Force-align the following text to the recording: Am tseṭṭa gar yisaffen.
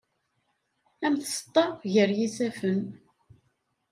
Am 1.05 1.15
tseṭṭa 1.17 1.65
gar 1.93 2.09
yisaffen. 2.17 2.81